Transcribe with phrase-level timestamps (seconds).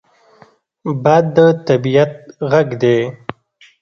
[1.03, 2.13] باد د طبعیت
[2.51, 2.97] غږ دی